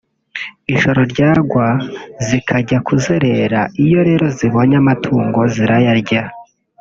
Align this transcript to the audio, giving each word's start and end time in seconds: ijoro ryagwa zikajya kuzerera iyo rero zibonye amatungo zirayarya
ijoro 0.73 1.01
ryagwa 1.11 1.67
zikajya 2.27 2.77
kuzerera 2.87 3.59
iyo 3.85 3.99
rero 4.09 4.25
zibonye 4.37 4.75
amatungo 4.83 5.39
zirayarya 5.53 6.21